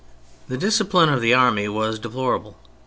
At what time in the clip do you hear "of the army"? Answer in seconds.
1.09-1.67